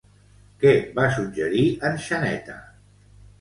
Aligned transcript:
Què 0.63 0.71
va 0.99 1.05
suggerir 1.17 1.67
en 1.91 2.01
Xaneta? 2.07 2.57